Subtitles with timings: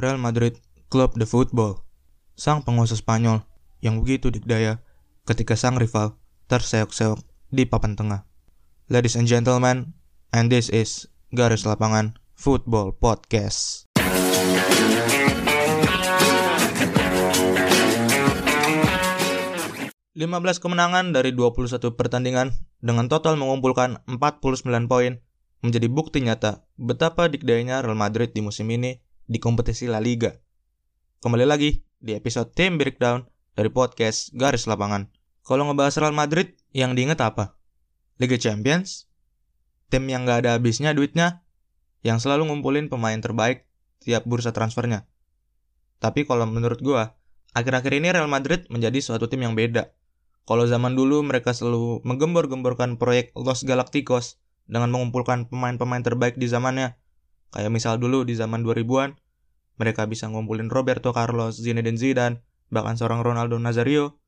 [0.00, 0.56] Real Madrid
[0.88, 1.84] Club de Football,
[2.32, 3.44] sang penguasa Spanyol
[3.84, 4.80] yang begitu dikdaya
[5.28, 6.16] ketika sang rival
[6.48, 7.20] terseok-seok
[7.52, 8.24] di papan tengah.
[8.88, 9.92] Ladies and gentlemen,
[10.32, 11.04] and this is
[11.36, 13.92] Garis Lapangan Football Podcast.
[20.16, 25.20] Lima belas kemenangan dari 21 pertandingan dengan total mengumpulkan 49 poin
[25.60, 28.96] menjadi bukti nyata betapa dikdayanya Real Madrid di musim ini
[29.30, 30.34] di kompetisi La Liga.
[31.22, 35.06] Kembali lagi di episode Team Breakdown dari podcast Garis Lapangan.
[35.46, 37.54] Kalau ngebahas Real Madrid, yang diinget apa?
[38.18, 39.06] Liga Champions?
[39.86, 41.46] Tim yang gak ada habisnya duitnya?
[42.02, 43.70] Yang selalu ngumpulin pemain terbaik
[44.02, 45.06] tiap bursa transfernya.
[46.02, 47.14] Tapi kalau menurut gua,
[47.54, 49.94] akhir-akhir ini Real Madrid menjadi suatu tim yang beda.
[50.42, 56.98] Kalau zaman dulu mereka selalu menggembor-gemborkan proyek Los Galacticos dengan mengumpulkan pemain-pemain terbaik di zamannya,
[57.50, 59.18] Kayak misal dulu di zaman 2000-an,
[59.80, 64.22] mereka bisa ngumpulin Roberto Carlos, Zinedine Zidane, bahkan seorang Ronaldo Nazario.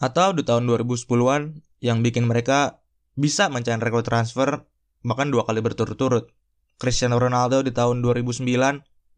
[0.00, 2.80] Atau di tahun 2010-an yang bikin mereka
[3.14, 4.64] bisa mencapai rekor transfer
[5.04, 6.32] bahkan dua kali berturut-turut.
[6.80, 8.48] Cristiano Ronaldo di tahun 2009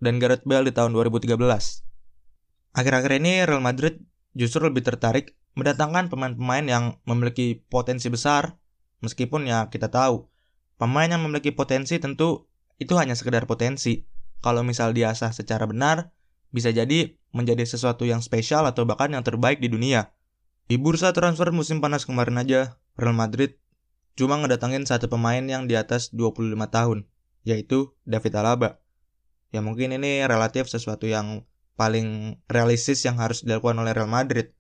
[0.03, 1.39] dan Gareth Bale di tahun 2013.
[2.75, 4.03] Akhir-akhir ini Real Madrid
[4.35, 8.57] justru lebih tertarik mendatangkan pemain-pemain yang memiliki potensi besar
[9.05, 10.25] meskipun ya kita tahu
[10.81, 14.07] pemain yang memiliki potensi tentu itu hanya sekedar potensi.
[14.43, 16.11] Kalau misal diasah secara benar,
[16.53, 20.13] bisa jadi menjadi sesuatu yang spesial atau bahkan yang terbaik di dunia.
[20.69, 23.59] Di bursa transfer musim panas kemarin aja, Real Madrid
[24.13, 27.09] cuma ngedatangin satu pemain yang di atas 25 tahun,
[27.49, 28.85] yaitu David Alaba.
[29.53, 34.53] Ya mungkin ini relatif sesuatu yang paling realistis yang harus dilakukan oleh Real Madrid.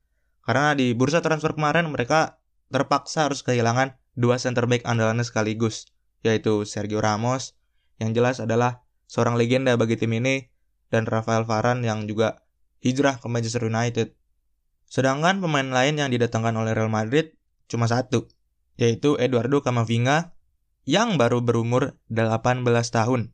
[0.42, 2.40] Karena di bursa transfer kemarin mereka
[2.72, 5.92] terpaksa harus kehilangan dua center back andalannya sekaligus,
[6.24, 7.56] yaitu Sergio Ramos
[8.03, 10.50] yang jelas adalah seorang legenda bagi tim ini
[10.91, 12.42] dan Rafael Varane yang juga
[12.83, 14.19] hijrah ke Manchester United.
[14.91, 17.39] Sedangkan pemain lain yang didatangkan oleh Real Madrid
[17.70, 18.28] cuma satu,
[18.77, 20.35] yaitu Eduardo Camavinga
[20.85, 23.30] yang baru berumur 18 tahun.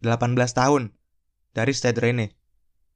[0.00, 0.94] 18 tahun
[1.52, 2.32] dari Stade Rennais.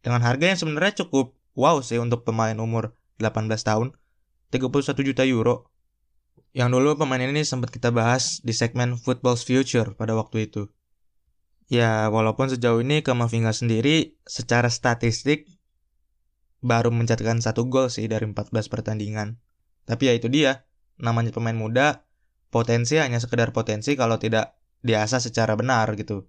[0.01, 3.99] Dengan harga yang sebenarnya cukup wow sih untuk pemain umur 18 tahun,
[4.55, 5.69] 31 juta euro.
[6.55, 10.71] Yang dulu pemain ini sempat kita bahas di segmen Football's Future pada waktu itu.
[11.69, 15.53] Ya, walaupun sejauh ini Kamavinga sendiri secara statistik
[16.65, 19.37] baru mencetakkan satu gol sih dari 14 pertandingan.
[19.85, 20.65] Tapi ya itu dia,
[20.97, 22.09] namanya pemain muda,
[22.49, 26.25] potensi hanya sekedar potensi kalau tidak diasah secara benar gitu.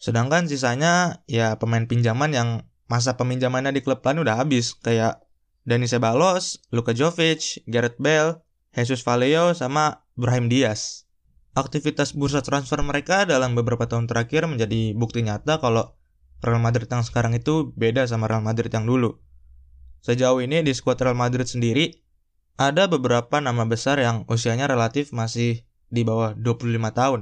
[0.00, 2.48] Sedangkan sisanya ya pemain pinjaman yang
[2.88, 5.22] masa peminjamannya di klub lain udah habis kayak
[5.62, 8.42] Dani Ceballos, Luka Jovic, Gareth Bale,
[8.72, 11.06] Jesus Vallejo sama Brahim Diaz
[11.52, 15.92] aktivitas bursa transfer mereka dalam beberapa tahun terakhir menjadi bukti nyata kalau
[16.42, 19.22] Real Madrid yang sekarang itu beda sama Real Madrid yang dulu.
[20.02, 22.02] Sejauh ini di skuad Real Madrid sendiri
[22.58, 25.62] ada beberapa nama besar yang usianya relatif masih
[25.92, 27.20] di bawah 25 tahun.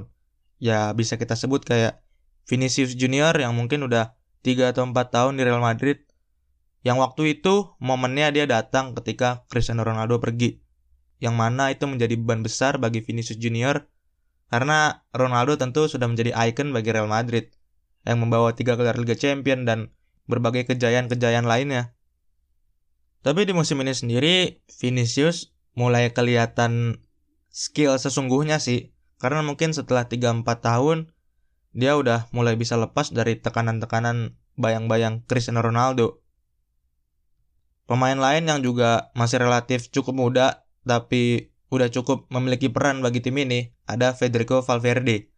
[0.57, 2.01] Ya bisa kita sebut kayak
[2.49, 6.01] Vinicius Junior yang mungkin udah 3 atau 4 tahun di Real Madrid.
[6.81, 10.57] Yang waktu itu momennya dia datang ketika Cristiano Ronaldo pergi.
[11.21, 13.85] Yang mana itu menjadi beban besar bagi Vinicius Junior
[14.51, 17.55] karena Ronaldo tentu sudah menjadi ikon bagi Real Madrid
[18.03, 19.95] yang membawa tiga gelar Liga Champions dan
[20.27, 21.95] berbagai kejayaan-kejayaan lainnya.
[23.23, 26.99] Tapi di musim ini sendiri, Vinicius mulai kelihatan
[27.47, 28.91] skill sesungguhnya sih.
[29.21, 31.13] Karena mungkin setelah 3-4 tahun,
[31.71, 36.19] dia udah mulai bisa lepas dari tekanan-tekanan bayang-bayang Cristiano Ronaldo.
[37.85, 43.39] Pemain lain yang juga masih relatif cukup muda, tapi udah cukup memiliki peran bagi tim
[43.39, 45.31] ini, ada Federico Valverde.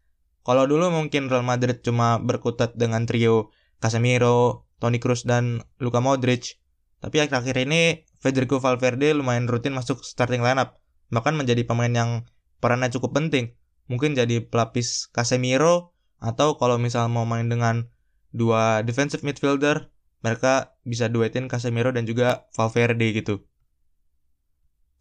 [0.43, 6.59] Kalau dulu mungkin Real Madrid cuma berkutat dengan trio Casemiro, Toni Kroos dan Luka Modric,
[6.99, 10.79] tapi akhir-akhir ini Federico Valverde lumayan rutin masuk starting lineup,
[11.13, 12.11] bahkan menjadi pemain yang
[12.59, 13.55] perannya cukup penting.
[13.87, 17.91] Mungkin jadi pelapis Casemiro atau kalau misal mau main dengan
[18.31, 19.91] dua defensive midfielder,
[20.23, 23.43] mereka bisa duetin Casemiro dan juga Valverde gitu.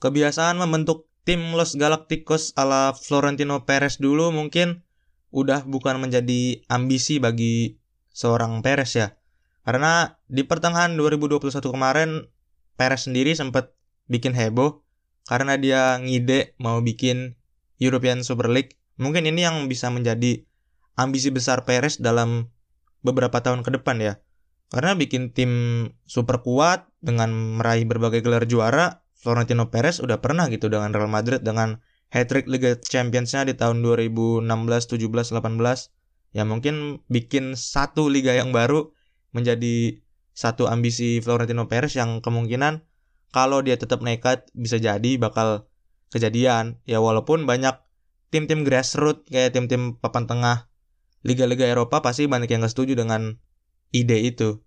[0.03, 4.83] Kebiasaan membentuk tim Los Galacticos ala Florentino Perez dulu mungkin
[5.33, 7.79] udah bukan menjadi ambisi bagi
[8.13, 9.17] seorang Perez ya.
[9.63, 12.11] Karena di pertengahan 2021 kemarin
[12.75, 13.73] Perez sendiri sempat
[14.11, 14.83] bikin heboh
[15.31, 17.39] karena dia ngide mau bikin
[17.79, 18.77] European Super League.
[18.99, 20.43] Mungkin ini yang bisa menjadi
[20.99, 22.51] ambisi besar Perez dalam
[23.07, 24.19] beberapa tahun ke depan ya.
[24.73, 25.53] Karena bikin tim
[26.09, 31.47] super kuat dengan meraih berbagai gelar juara Florentino Perez udah pernah gitu dengan Real Madrid
[31.47, 31.79] dengan
[32.11, 38.91] hat-trick Liga Champions-nya di tahun 2016, 17, 18 ya mungkin bikin satu liga yang baru
[39.31, 40.03] menjadi
[40.33, 42.83] satu ambisi Florentino Perez yang kemungkinan
[43.33, 45.69] kalau dia tetap nekat bisa jadi bakal
[46.13, 46.81] kejadian.
[46.85, 47.81] Ya walaupun banyak
[48.29, 50.69] tim-tim grassroots kayak tim-tim papan tengah
[51.25, 53.41] liga-liga Eropa pasti banyak yang gak setuju dengan
[53.93, 54.61] ide itu.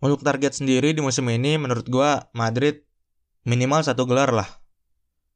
[0.00, 2.88] Untuk target sendiri di musim ini menurut gua Madrid
[3.44, 4.48] minimal satu gelar lah.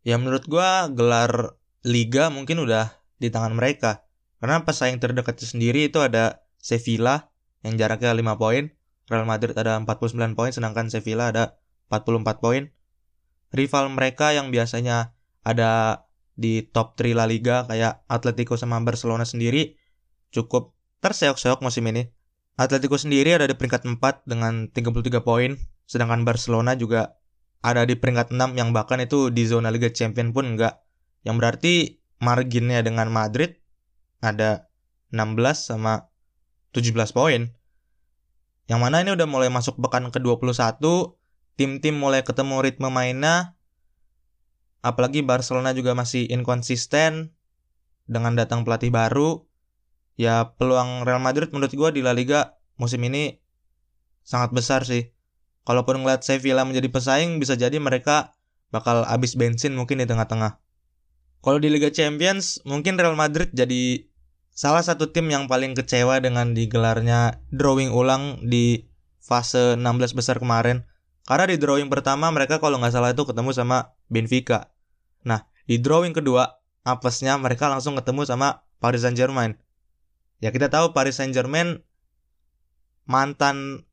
[0.05, 4.05] Ya menurut gua gelar liga mungkin udah di tangan mereka.
[4.41, 7.33] Karena pesaing terdekat sendiri itu ada Sevilla
[7.65, 8.69] yang jaraknya 5 poin,
[9.09, 11.57] Real Madrid ada 49 poin sedangkan Sevilla ada
[11.89, 12.69] 44 poin.
[13.55, 16.05] Rival mereka yang biasanya ada
[16.35, 19.79] di top 3 La Liga kayak Atletico sama Barcelona sendiri
[20.35, 22.11] cukup terseok-seok musim ini.
[22.59, 27.19] Atletico sendiri ada di peringkat 4 dengan 33 poin, sedangkan Barcelona juga
[27.65, 30.85] ada di peringkat 6 yang bahkan itu di zona Liga Champion pun enggak.
[31.25, 31.75] Yang berarti
[32.21, 33.57] marginnya dengan Madrid
[34.21, 34.69] ada
[35.09, 36.13] 16 sama
[36.77, 37.49] 17 poin.
[38.69, 40.77] Yang mana ini udah mulai masuk pekan ke-21,
[41.57, 43.57] tim-tim mulai ketemu ritme mainnya.
[44.85, 47.33] Apalagi Barcelona juga masih inkonsisten
[48.05, 49.49] dengan datang pelatih baru.
[50.21, 53.41] Ya peluang Real Madrid menurut gue di La Liga musim ini
[54.21, 55.14] sangat besar sih.
[55.65, 58.37] Kalaupun ngeliat Sevilla menjadi pesaing, bisa jadi mereka
[58.69, 60.61] bakal habis bensin mungkin di tengah-tengah.
[61.45, 64.09] Kalau di Liga Champions, mungkin Real Madrid jadi
[64.53, 68.89] salah satu tim yang paling kecewa dengan digelarnya drawing ulang di
[69.21, 70.85] fase 16 besar kemarin.
[71.25, 74.73] Karena di drawing pertama mereka kalau nggak salah itu ketemu sama Benfica.
[75.25, 79.57] Nah, di drawing kedua, apesnya mereka langsung ketemu sama Paris Saint-Germain.
[80.45, 81.81] Ya kita tahu Paris Saint-Germain
[83.09, 83.89] mantan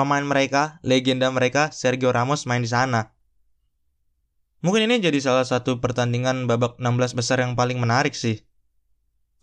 [0.00, 3.12] pemain mereka, legenda mereka, Sergio Ramos main di sana.
[4.64, 8.40] Mungkin ini jadi salah satu pertandingan babak 16 besar yang paling menarik sih.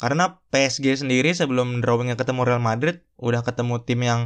[0.01, 4.21] Karena PSG sendiri sebelum drawingnya ketemu Real Madrid, udah ketemu tim yang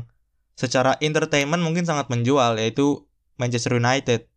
[0.55, 4.31] secara entertainment mungkin sangat menjual, yaitu Manchester United.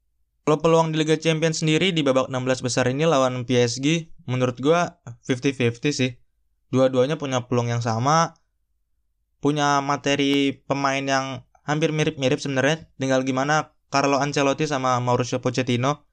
[0.46, 4.98] Kalau peluang di Liga Champions sendiri di babak 16 besar ini lawan PSG, menurut gua
[5.26, 6.10] 50-50 sih.
[6.70, 8.38] Dua-duanya punya peluang yang sama,
[9.42, 11.26] punya materi pemain yang
[11.64, 12.88] hampir mirip-mirip sebenarnya.
[12.96, 16.04] Tinggal gimana Carlo Ancelotti sama Mauricio Pochettino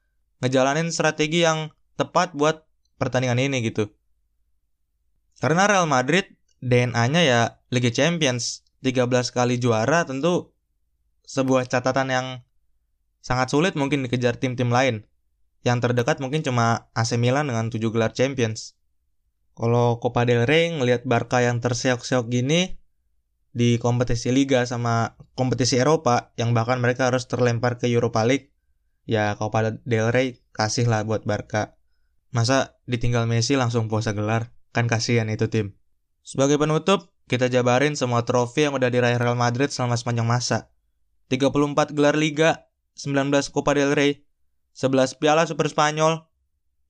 [0.42, 2.66] ngejalanin strategi yang tepat buat
[2.98, 3.92] pertandingan ini gitu.
[5.38, 7.40] Karena Real Madrid DNA-nya ya
[7.70, 10.54] Liga Champions, 13 kali juara tentu
[11.26, 12.26] sebuah catatan yang
[13.22, 15.06] sangat sulit mungkin dikejar tim-tim lain.
[15.62, 18.74] Yang terdekat mungkin cuma AC Milan dengan 7 gelar Champions.
[19.54, 22.81] Kalau Copa del Rey ngelihat Barca yang terseok-seok gini,
[23.52, 28.50] di kompetisi liga sama kompetisi Eropa yang bahkan mereka harus terlempar ke Europa League.
[29.04, 31.76] Ya Copa del Rey kasih lah buat Barca.
[32.32, 34.56] Masa ditinggal Messi langsung puasa gelar?
[34.72, 35.76] Kan kasihan itu tim.
[36.24, 40.72] Sebagai penutup kita jabarin semua trofi yang udah diraih Real Madrid selama sepanjang masa.
[41.28, 44.24] 34 gelar Liga 19 Copa del Rey
[44.76, 46.28] 11 Piala Super Spanyol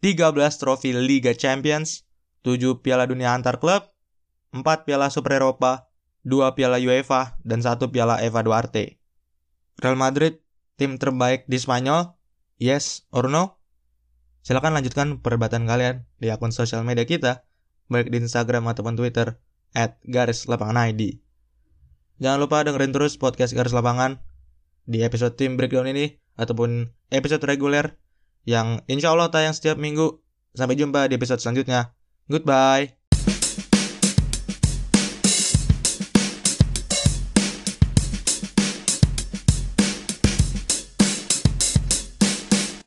[0.02, 2.06] 13 trofi Liga Champions
[2.42, 3.86] 7 Piala Dunia Antar Klub
[4.50, 5.91] 4 Piala Super Eropa
[6.22, 8.98] dua piala UEFA, dan satu piala Eva Duarte.
[9.78, 10.42] Real Madrid,
[10.78, 12.14] tim terbaik di Spanyol?
[12.62, 13.58] Yes or no?
[14.42, 17.46] Silahkan lanjutkan perdebatan kalian di akun sosial media kita,
[17.90, 19.38] baik di Instagram ataupun Twitter,
[19.74, 21.22] at garis lapangan ID.
[22.22, 24.22] Jangan lupa dengerin terus podcast garis lapangan
[24.86, 27.98] di episode tim breakdown ini, ataupun episode reguler
[28.46, 30.22] yang insya Allah tayang setiap minggu.
[30.52, 31.96] Sampai jumpa di episode selanjutnya.
[32.28, 33.01] Goodbye.